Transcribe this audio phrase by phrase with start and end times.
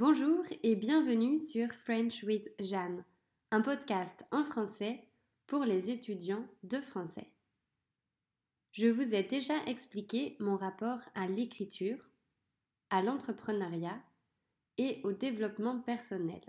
[0.00, 3.04] Bonjour et bienvenue sur French with Jeanne,
[3.50, 5.06] un podcast en français
[5.46, 7.30] pour les étudiants de français.
[8.72, 12.08] Je vous ai déjà expliqué mon rapport à l'écriture,
[12.88, 14.02] à l'entrepreneuriat
[14.78, 16.40] et au développement personnel.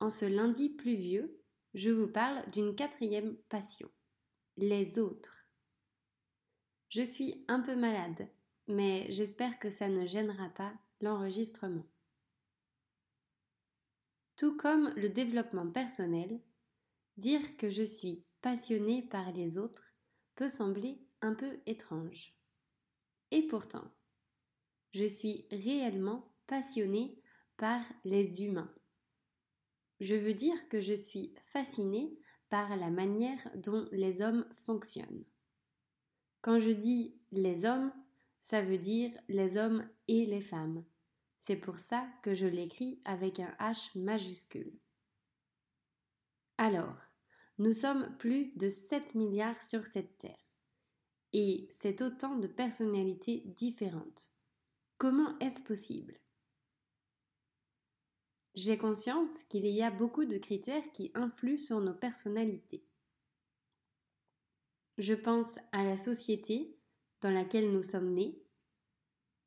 [0.00, 1.40] En ce lundi pluvieux,
[1.74, 3.88] je vous parle d'une quatrième passion,
[4.56, 5.46] les autres.
[6.88, 8.26] Je suis un peu malade,
[8.66, 11.84] mais j'espère que ça ne gênera pas l'enregistrement.
[14.38, 16.40] Tout comme le développement personnel,
[17.16, 19.96] dire que je suis passionnée par les autres
[20.36, 22.36] peut sembler un peu étrange.
[23.32, 23.90] Et pourtant,
[24.92, 27.20] je suis réellement passionnée
[27.56, 28.72] par les humains.
[29.98, 32.16] Je veux dire que je suis fascinée
[32.48, 35.24] par la manière dont les hommes fonctionnent.
[36.42, 37.92] Quand je dis les hommes,
[38.40, 40.84] ça veut dire les hommes et les femmes.
[41.40, 44.78] C'est pour ça que je l'écris avec un H majuscule.
[46.58, 46.96] Alors,
[47.58, 50.38] nous sommes plus de 7 milliards sur cette Terre.
[51.32, 54.32] Et c'est autant de personnalités différentes.
[54.96, 56.14] Comment est-ce possible?
[58.54, 62.84] J'ai conscience qu'il y a beaucoup de critères qui influent sur nos personnalités.
[64.96, 66.76] Je pense à la société
[67.20, 68.42] dans laquelle nous sommes nés,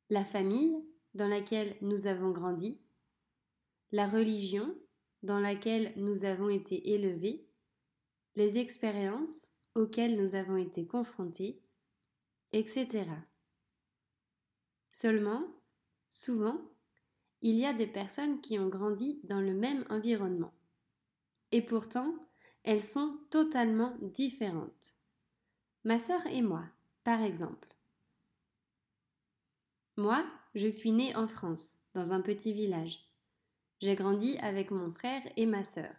[0.10, 2.80] la famille dans laquelle nous avons grandi,
[3.92, 4.76] la religion
[5.24, 7.46] dans laquelle nous avons été élevés,
[8.36, 11.62] les expériences auxquelles nous avons été confrontés,
[12.54, 13.06] etc.
[14.90, 15.44] Seulement,
[16.10, 16.60] souvent,
[17.42, 20.54] il y a des personnes qui ont grandi dans le même environnement.
[21.52, 22.14] Et pourtant,
[22.64, 24.94] elles sont totalement différentes.
[25.84, 26.64] Ma sœur et moi,
[27.04, 27.68] par exemple.
[29.98, 30.24] Moi,
[30.56, 33.00] je suis née en France, dans un petit village.
[33.80, 35.94] J'ai grandi avec mon frère et ma sœur.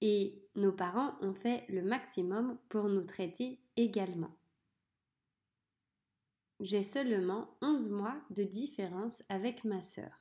[0.00, 4.34] Et nos parents ont fait le maximum pour nous traiter également.
[6.60, 10.12] J'ai seulement 11 mois de différence avec ma sœur.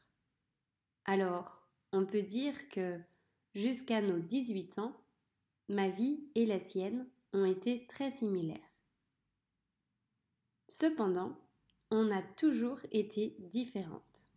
[1.06, 3.00] Alors, on peut dire que,
[3.54, 4.96] jusqu'à nos 18 ans,
[5.70, 8.58] ma vie et la sienne ont été très similaires.
[10.68, 11.38] Cependant,
[11.94, 14.28] on a toujours été différentes.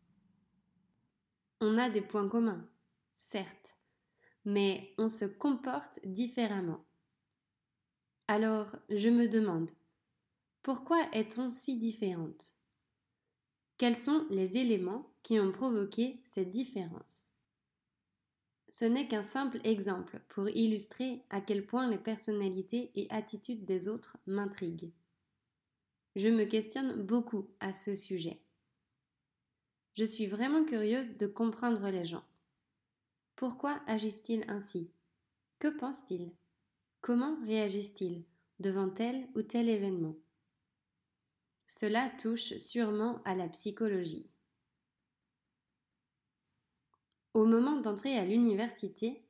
[1.62, 2.68] On a des points communs,
[3.14, 3.74] certes,
[4.44, 6.84] mais on se comporte différemment.
[8.28, 9.70] Alors, je me demande,
[10.62, 12.52] pourquoi est-on si différentes
[13.78, 17.32] Quels sont les éléments qui ont provoqué cette différence?
[18.68, 23.88] Ce n'est qu'un simple exemple pour illustrer à quel point les personnalités et attitudes des
[23.88, 24.92] autres m'intriguent.
[26.16, 28.40] Je me questionne beaucoup à ce sujet.
[29.92, 32.24] Je suis vraiment curieuse de comprendre les gens.
[33.34, 34.90] Pourquoi agissent-ils ainsi?
[35.58, 36.32] Que pensent-ils?
[37.02, 38.24] Comment réagissent-ils
[38.60, 40.16] devant tel ou tel événement?
[41.66, 44.30] Cela touche sûrement à la psychologie.
[47.34, 49.22] Au moment d'entrer à l'université,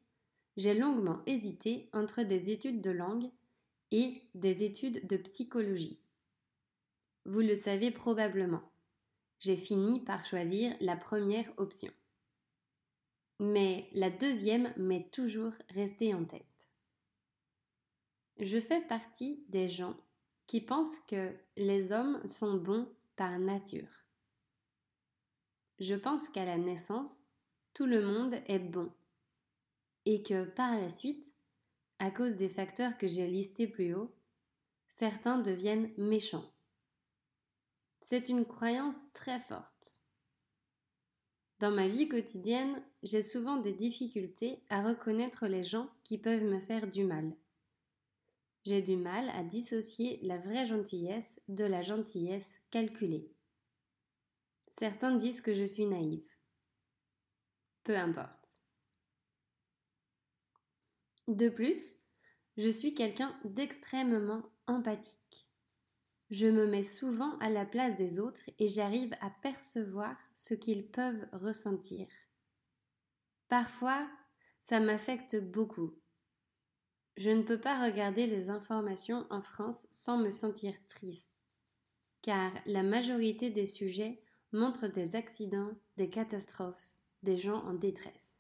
[0.56, 3.28] j'ai longuement hésité entre des études de langue
[3.91, 5.98] et des études de psychologie.
[7.28, 8.62] Vous le savez probablement.
[9.41, 11.92] J'ai fini par choisir la première option.
[13.41, 16.69] Mais la deuxième m'est toujours restée en tête.
[18.38, 19.97] Je fais partie des gens
[20.47, 24.04] qui pensent que les hommes sont bons par nature.
[25.81, 27.26] Je pense qu'à la naissance,
[27.75, 28.88] tout le monde est bon
[30.04, 31.34] et que par la suite,
[31.98, 34.15] à cause des facteurs que j'ai listés plus haut,
[34.88, 36.53] certains deviennent méchants.
[38.09, 40.00] C'est une croyance très forte.
[41.59, 46.61] Dans ma vie quotidienne, j'ai souvent des difficultés à reconnaître les gens qui peuvent me
[46.61, 47.37] faire du mal.
[48.65, 53.28] J'ai du mal à dissocier la vraie gentillesse de la gentillesse calculée.
[54.69, 56.31] Certains disent que je suis naïve.
[57.83, 58.54] Peu importe.
[61.27, 61.97] De plus,
[62.57, 65.46] je suis quelqu'un d'extrêmement empathique.
[66.31, 70.87] Je me mets souvent à la place des autres et j'arrive à percevoir ce qu'ils
[70.87, 72.09] peuvent ressentir.
[73.49, 74.09] Parfois,
[74.63, 75.95] ça m'affecte beaucoup.
[77.17, 81.39] Je ne peux pas regarder les informations en France sans me sentir triste,
[82.23, 84.21] car la majorité des sujets
[84.53, 88.39] montrent des accidents, des catastrophes, des gens en détresse.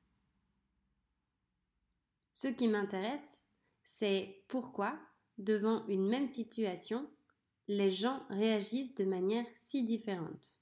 [2.32, 3.46] Ce qui m'intéresse,
[3.84, 4.98] c'est pourquoi,
[5.38, 7.08] devant une même situation,
[7.68, 10.60] les gens réagissent de manière si différente.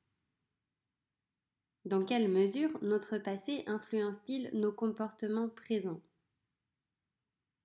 [1.84, 6.00] Dans quelle mesure notre passé influence-t-il nos comportements présents?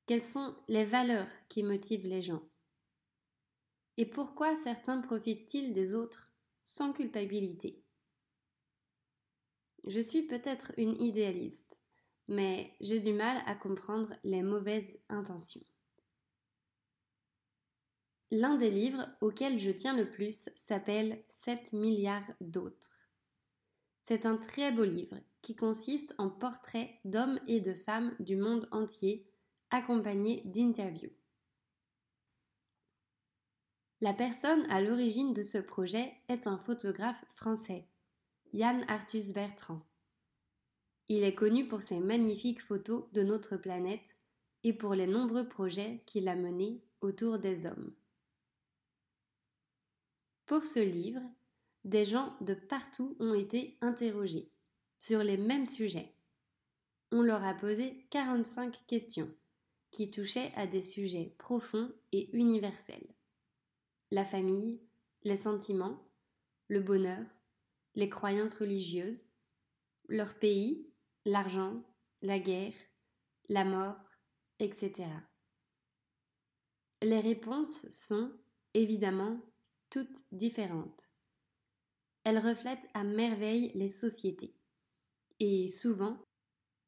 [0.05, 2.43] Quelles sont les valeurs qui motivent les gens?
[3.95, 6.31] Et pourquoi certains profitent-ils des autres
[6.63, 7.81] sans culpabilité?
[9.85, 11.81] Je suis peut-être une idéaliste,
[12.27, 15.63] mais j'ai du mal à comprendre les mauvaises intentions.
[18.31, 22.91] L'un des livres auxquels je tiens le plus s'appelle 7 milliards d'autres.
[24.01, 28.67] C'est un très beau livre qui consiste en portraits d'hommes et de femmes du monde
[28.71, 29.27] entier
[29.71, 31.11] accompagnés d'interviews.
[34.01, 37.87] La personne à l'origine de ce projet est un photographe français,
[38.53, 39.81] Yann Arthus Bertrand.
[41.07, 44.15] Il est connu pour ses magnifiques photos de notre planète
[44.63, 47.93] et pour les nombreux projets qu'il a menés autour des hommes.
[50.49, 51.21] Pour ce livre,
[51.83, 54.51] des gens de partout ont été interrogés
[54.97, 56.15] sur les mêmes sujets.
[57.11, 59.31] On leur a posé 45 questions
[59.91, 63.13] qui touchaient à des sujets profonds et universels.
[64.09, 64.81] La famille,
[65.21, 66.03] les sentiments,
[66.67, 67.27] le bonheur,
[67.93, 69.25] les croyances religieuses,
[70.07, 70.89] leur pays,
[71.25, 71.83] l'argent,
[72.23, 72.73] la guerre,
[73.49, 73.99] la mort,
[74.57, 75.09] etc.
[77.03, 78.33] Les réponses sont,
[78.73, 79.39] évidemment,
[79.89, 81.09] toutes différentes.
[82.23, 84.53] Elles reflètent à merveille les sociétés.
[85.39, 86.17] Et souvent,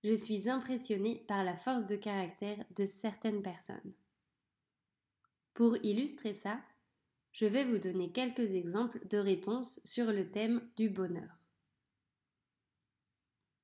[0.03, 3.93] je suis impressionnée par la force de caractère de certaines personnes.
[5.53, 6.59] Pour illustrer ça,
[7.31, 11.29] je vais vous donner quelques exemples de réponses sur le thème du bonheur.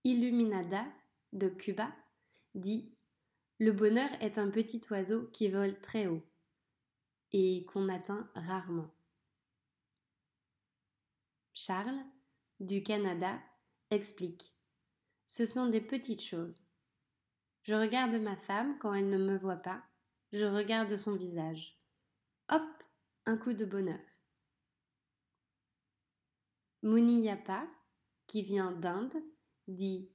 [0.04, 0.86] Illuminada
[1.34, 1.92] de Cuba
[2.56, 2.94] dit
[3.60, 6.24] Le bonheur est un petit oiseau qui vole très haut
[7.34, 8.90] et qu'on atteint rarement.
[11.60, 12.06] Charles,
[12.60, 13.40] du Canada,
[13.90, 14.54] explique
[15.26, 16.60] Ce sont des petites choses.
[17.64, 19.82] Je regarde ma femme quand elle ne me voit pas,
[20.34, 21.82] je regarde son visage.
[22.50, 22.62] Hop,
[23.26, 23.98] un coup de bonheur.
[26.84, 27.68] Muniyapa,
[28.28, 29.18] qui vient d'Inde,
[29.68, 30.12] dit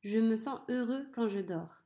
[0.00, 1.84] Je me sens heureux quand je dors.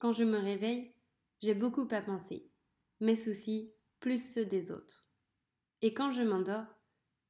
[0.00, 0.96] Quand je me réveille,
[1.42, 2.50] j'ai beaucoup à penser,
[2.98, 5.06] mes soucis plus ceux des autres.
[5.80, 6.79] Et quand je m'endors,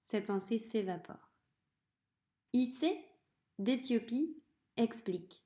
[0.00, 1.30] ces pensées s'évaporent.
[2.52, 2.98] Issé,
[3.58, 4.42] d'Éthiopie,
[4.76, 5.44] explique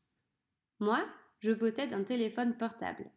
[0.80, 1.06] Moi,
[1.40, 3.10] je possède un téléphone portable.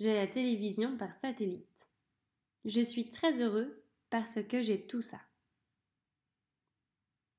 [0.00, 1.86] J'ai la télévision par satellite.
[2.64, 5.20] Je suis très heureux parce que j'ai tout ça.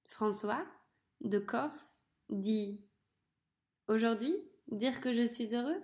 [0.06, 0.66] François,
[1.22, 2.80] de Corse, dit
[3.88, 4.34] Aujourd'hui,
[4.68, 5.82] dire que je suis heureux?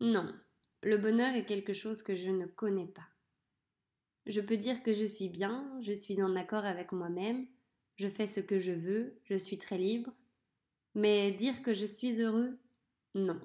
[0.00, 0.34] Non,
[0.82, 3.06] le bonheur est quelque chose que je ne connais pas.
[4.26, 7.46] Je peux dire que je suis bien, je suis en accord avec moi-même,
[7.96, 10.12] je fais ce que je veux, je suis très libre.
[10.94, 12.58] Mais dire que je suis heureux,
[13.14, 13.40] non.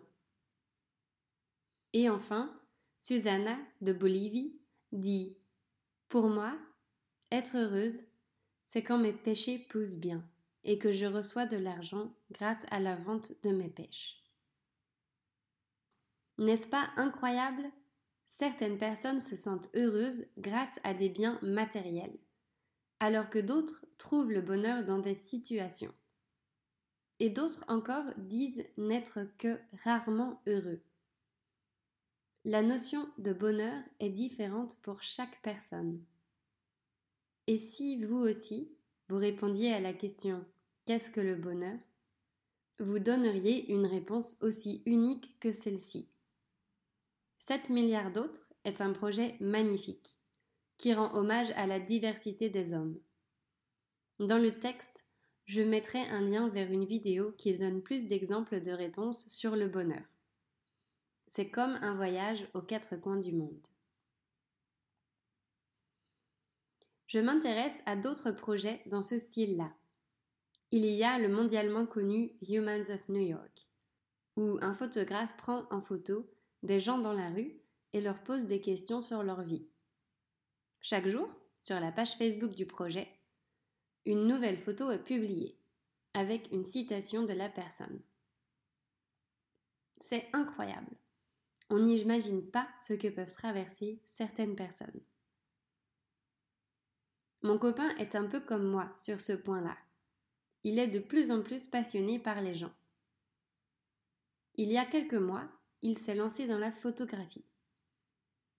[1.93, 2.57] Et enfin,
[2.99, 4.59] Susanna de Bolivie
[4.91, 5.37] dit
[6.09, 6.57] Pour moi,
[7.31, 7.99] être heureuse,
[8.63, 10.23] c'est quand mes péchés poussent bien
[10.63, 14.23] et que je reçois de l'argent grâce à la vente de mes pêches.
[16.37, 17.63] N'est-ce pas incroyable?
[18.31, 22.17] Certaines personnes se sentent heureuses grâce à des biens matériels,
[22.99, 25.93] alors que d'autres trouvent le bonheur dans des situations.
[27.19, 30.81] Et d'autres encore disent n'être que rarement heureux.
[32.45, 36.01] La notion de bonheur est différente pour chaque personne.
[37.47, 38.71] Et si vous aussi,
[39.09, 40.43] vous répondiez à la question
[40.85, 41.77] Qu'est-ce que le bonheur?
[42.79, 46.10] vous donneriez une réponse aussi unique que celle-ci.
[47.41, 50.19] 7 milliards d'autres est un projet magnifique
[50.77, 52.99] qui rend hommage à la diversité des hommes.
[54.19, 55.05] Dans le texte,
[55.45, 59.67] je mettrai un lien vers une vidéo qui donne plus d'exemples de réponses sur le
[59.67, 60.03] bonheur.
[61.25, 63.67] C'est comme un voyage aux quatre coins du monde.
[67.07, 69.73] Je m'intéresse à d'autres projets dans ce style-là.
[70.69, 73.67] Il y a le mondialement connu Humans of New York,
[74.37, 76.30] où un photographe prend en photo
[76.63, 77.59] des gens dans la rue
[77.93, 79.67] et leur pose des questions sur leur vie.
[80.81, 81.29] Chaque jour,
[81.61, 83.07] sur la page Facebook du projet,
[84.05, 85.57] une nouvelle photo est publiée,
[86.13, 88.01] avec une citation de la personne.
[89.99, 90.95] C'est incroyable.
[91.69, 95.01] On n'imagine pas ce que peuvent traverser certaines personnes.
[97.43, 99.77] Mon copain est un peu comme moi sur ce point-là.
[100.63, 102.73] Il est de plus en plus passionné par les gens.
[104.55, 105.47] Il y a quelques mois,
[105.81, 107.45] il s'est lancé dans la photographie.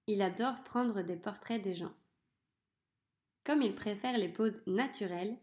[0.06, 1.94] Il adore prendre des portraits des gens.
[3.44, 5.36] Comme il préfère les poses naturelles,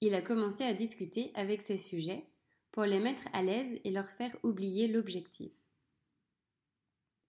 [0.00, 2.26] il a commencé à discuter avec ses sujets
[2.72, 5.52] pour les mettre à l'aise et leur faire oublier l'objectif.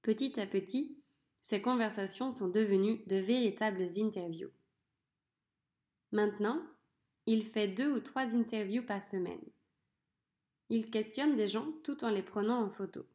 [0.01, 0.97] Petit à petit,
[1.41, 4.51] ces conversations sont devenues de véritables interviews.
[6.11, 6.61] Maintenant,
[7.25, 9.43] il fait deux ou trois interviews par semaine.
[10.69, 13.05] Il questionne des gens tout en les prenant en photo.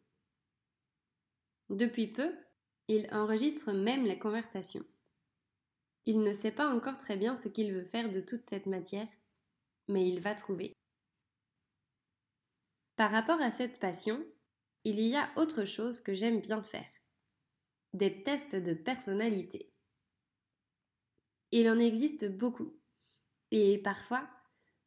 [1.70, 2.32] Depuis peu,
[2.88, 4.84] il enregistre même les conversations.
[6.06, 9.08] Il ne sait pas encore très bien ce qu'il veut faire de toute cette matière,
[9.88, 10.72] mais il va trouver.
[12.94, 14.24] Par rapport à cette passion,
[14.84, 16.86] il y a autre chose que j'aime bien faire.
[17.92, 19.72] Des tests de personnalité.
[21.50, 22.78] Il en existe beaucoup.
[23.50, 24.28] Et parfois,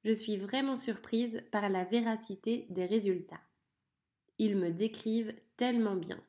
[0.04, 3.42] je suis vraiment surprise par la véracité des résultats.
[4.38, 6.24] Ils me décrivent tellement bien.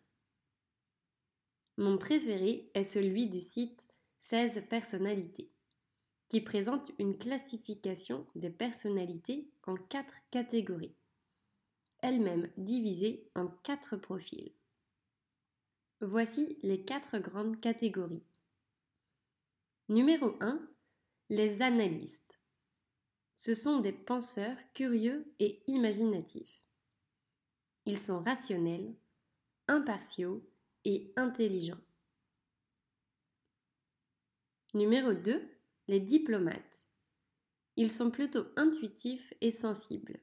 [1.80, 3.86] Mon préféré est celui du site
[4.18, 5.50] 16 personnalités,
[6.28, 10.94] qui présente une classification des personnalités en quatre catégories,
[12.00, 14.52] elles-mêmes divisées en quatre profils.
[16.02, 18.26] Voici les quatre grandes catégories.
[19.88, 20.60] Numéro 1.
[21.30, 22.42] Les analystes.
[23.34, 26.62] Ce sont des penseurs curieux et imaginatifs.
[27.86, 28.94] Ils sont rationnels,
[29.66, 30.44] impartiaux
[30.84, 31.80] et intelligents.
[34.74, 35.42] Numéro 2.
[35.88, 36.84] Les diplomates.
[37.76, 40.20] Ils sont plutôt intuitifs et sensibles.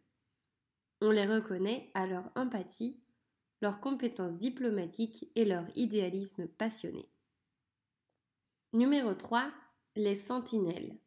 [1.02, 3.00] On les reconnaît à leur empathie,
[3.62, 7.10] leurs compétences diplomatiques et leur idéalisme passionné.
[8.74, 9.52] Numéro 3.
[9.96, 10.98] Les sentinelles.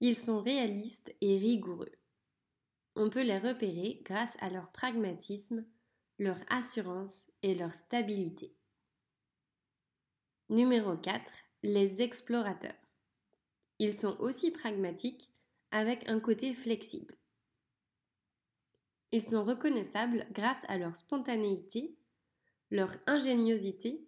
[0.00, 1.92] Ils sont réalistes et rigoureux.
[2.96, 5.64] On peut les repérer grâce à leur pragmatisme,
[6.18, 8.54] leur assurance et leur stabilité.
[10.48, 11.32] Numéro 4.
[11.62, 12.74] Les explorateurs.
[13.78, 15.30] Ils sont aussi pragmatiques
[15.70, 17.16] avec un côté flexible.
[19.10, 21.96] Ils sont reconnaissables grâce à leur spontanéité,
[22.70, 24.06] leur ingéniosité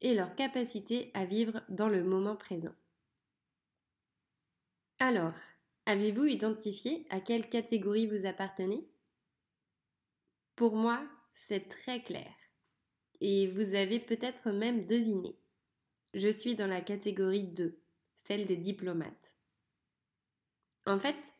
[0.00, 2.74] et leur capacité à vivre dans le moment présent.
[5.00, 5.34] Alors,
[5.86, 8.86] avez-vous identifié à quelle catégorie vous appartenez?
[10.54, 11.04] Pour moi,
[11.46, 12.32] c'est très clair.
[13.20, 15.36] Et vous avez peut-être même deviné.
[16.14, 17.78] Je suis dans la catégorie 2,
[18.16, 19.36] celle des diplomates.
[20.86, 21.32] En fait,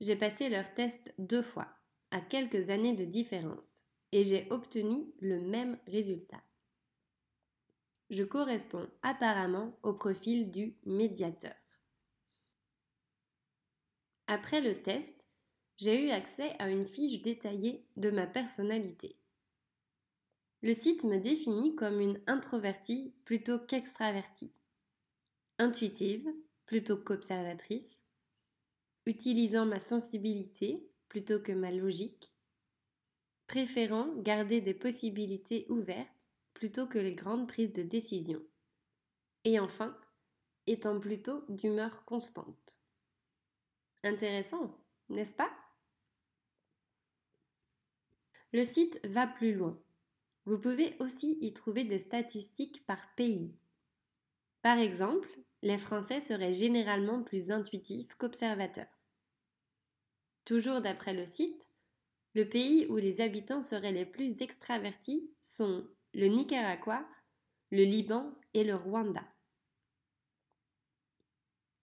[0.00, 1.68] j'ai passé leur test deux fois,
[2.10, 3.82] à quelques années de différence,
[4.12, 6.42] et j'ai obtenu le même résultat.
[8.10, 11.54] Je corresponds apparemment au profil du médiateur.
[14.26, 15.26] Après le test,
[15.76, 19.16] j'ai eu accès à une fiche détaillée de ma personnalité.
[20.64, 24.50] Le site me définit comme une introvertie plutôt qu'extravertie,
[25.58, 26.26] intuitive
[26.64, 28.00] plutôt qu'observatrice,
[29.04, 32.32] utilisant ma sensibilité plutôt que ma logique,
[33.46, 38.40] préférant garder des possibilités ouvertes plutôt que les grandes prises de décision,
[39.44, 39.94] et enfin,
[40.66, 42.80] étant plutôt d'humeur constante.
[44.02, 44.74] Intéressant,
[45.10, 45.52] n'est-ce pas?
[48.54, 49.78] Le site va plus loin.
[50.46, 53.54] Vous pouvez aussi y trouver des statistiques par pays.
[54.62, 55.28] Par exemple,
[55.62, 59.00] les Français seraient généralement plus intuitifs qu'observateurs.
[60.44, 61.66] Toujours d'après le site,
[62.34, 67.06] le pays où les habitants seraient les plus extravertis sont le Nicaragua,
[67.70, 69.24] le Liban et le Rwanda.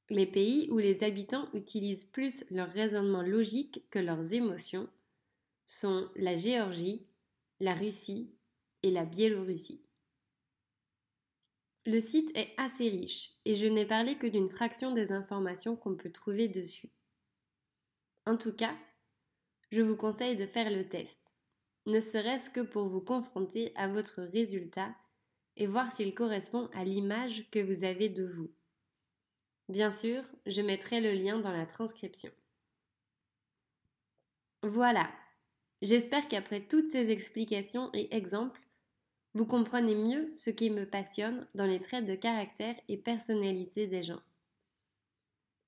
[0.09, 4.89] Les pays où les habitants utilisent plus leur raisonnement logique que leurs émotions
[5.65, 7.07] sont la Géorgie,
[7.61, 8.29] la Russie
[8.83, 9.83] et la Biélorussie.
[11.85, 15.95] Le site est assez riche et je n'ai parlé que d'une fraction des informations qu'on
[15.95, 16.91] peut trouver dessus.
[18.25, 18.75] En tout cas,
[19.71, 21.31] je vous conseille de faire le test,
[21.87, 24.93] ne serait-ce que pour vous confronter à votre résultat
[25.57, 28.51] et voir s'il correspond à l'image que vous avez de vous.
[29.69, 32.31] Bien sûr, je mettrai le lien dans la transcription.
[34.63, 35.09] Voilà,
[35.81, 38.61] j'espère qu'après toutes ces explications et exemples,
[39.33, 44.03] vous comprenez mieux ce qui me passionne dans les traits de caractère et personnalité des
[44.03, 44.21] gens.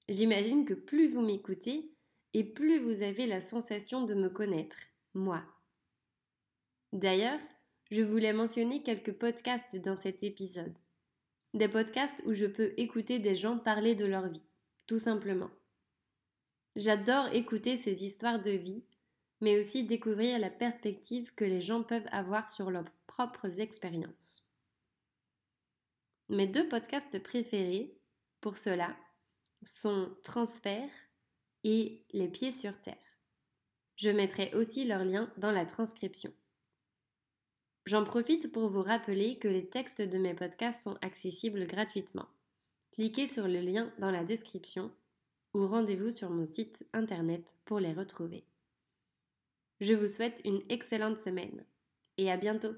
[0.10, 1.90] J'imagine que plus vous m'écoutez,
[2.34, 4.78] et plus vous avez la sensation de me connaître,
[5.14, 5.44] moi.
[6.92, 7.40] D'ailleurs,
[7.92, 10.74] je voulais mentionner quelques podcasts dans cet épisode.
[11.54, 14.44] Des podcasts où je peux écouter des gens parler de leur vie,
[14.88, 15.52] tout simplement.
[16.76, 18.84] J'adore écouter ces histoires de vie
[19.44, 24.48] mais aussi découvrir la perspective que les gens peuvent avoir sur leurs propres expériences.
[26.30, 28.00] Mes deux podcasts préférés,
[28.40, 28.96] pour cela,
[29.62, 30.90] sont Transfert
[31.66, 32.96] et Les pieds sur terre.
[33.98, 36.32] Je mettrai aussi leurs liens dans la transcription.
[37.86, 42.30] J'en profite pour vous rappeler que les textes de mes podcasts sont accessibles gratuitement.
[42.94, 44.90] Cliquez sur le lien dans la description
[45.54, 48.46] ou rendez-vous sur mon site internet pour les retrouver.
[49.84, 51.66] Je vous souhaite une excellente semaine.
[52.18, 52.74] Et à bientôt